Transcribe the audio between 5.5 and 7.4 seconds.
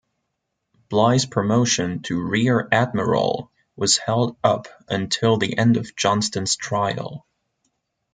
end of Johnston's trial.